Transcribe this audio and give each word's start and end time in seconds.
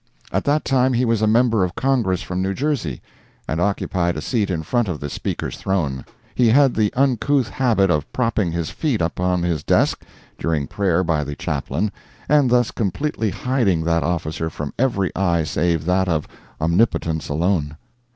At 0.31 0.45
that 0.45 0.65
time 0.65 0.93
he 0.93 1.05
was 1.05 1.21
a 1.21 1.27
member 1.27 1.63
of 1.63 1.75
Congress 1.75 2.23
from 2.23 2.41
New 2.41 2.55
Jersey, 2.55 3.03
and 3.47 3.61
occupied 3.61 4.17
a 4.17 4.21
seat 4.21 4.49
in 4.49 4.63
front 4.63 4.87
of 4.87 4.99
the 4.99 5.11
Speaker's 5.11 5.57
throne. 5.57 6.05
He 6.33 6.47
had 6.47 6.73
the 6.73 6.91
uncouth 6.95 7.49
habit 7.49 7.91
of 7.91 8.11
propping 8.11 8.51
his 8.51 8.71
feet 8.71 8.99
upon 8.99 9.43
his 9.43 9.61
desk 9.63 10.01
during 10.39 10.65
prayer 10.65 11.03
by 11.03 11.23
the 11.23 11.35
chaplain, 11.35 11.91
and 12.27 12.49
thus 12.49 12.71
completely 12.71 13.29
hiding 13.29 13.83
that 13.83 14.01
officer 14.01 14.49
from 14.49 14.73
every 14.79 15.15
eye 15.15 15.43
save 15.43 15.85
that 15.85 16.07
of 16.07 16.27
Omnipotence 16.59 17.29
alone. 17.29 17.77